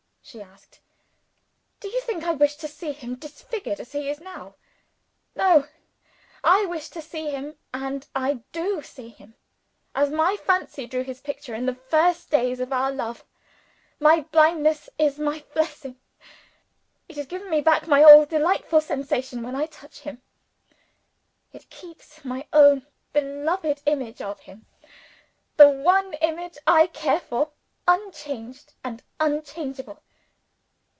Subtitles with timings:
[0.23, 0.79] she asked.
[1.81, 4.55] "Do you think I wish to see him disfigured as he is now?
[5.35, 5.67] No!
[6.43, 9.33] I wish to see him and I do see him!
[9.95, 13.25] as my fancy drew his picture in the first days of our love.
[13.99, 15.99] My blindness is my blessing.
[17.09, 20.21] It has given me back my old delightful sensation when I touch him;
[21.51, 24.65] it keeps my own beloved image of him
[25.57, 27.51] the one image I care for
[27.87, 30.03] unchanged and unchangeable.